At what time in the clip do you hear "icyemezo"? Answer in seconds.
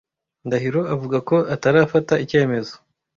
2.23-2.73